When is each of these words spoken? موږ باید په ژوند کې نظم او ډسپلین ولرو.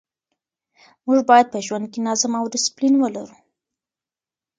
موږ 1.05 1.19
باید 1.29 1.47
په 1.53 1.59
ژوند 1.65 1.85
کې 1.91 1.99
نظم 2.07 2.31
او 2.39 2.45
ډسپلین 2.53 2.93
ولرو. 2.97 3.37